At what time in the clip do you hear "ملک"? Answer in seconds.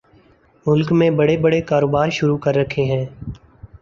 0.65-0.91